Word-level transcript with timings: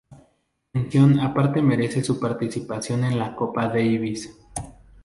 Mención 0.73 1.19
aparte 1.19 1.61
merece 1.61 2.03
su 2.03 2.19
participación 2.19 3.03
en 3.03 3.19
la 3.19 3.35
Copa 3.35 3.67
Davis. 3.67 4.35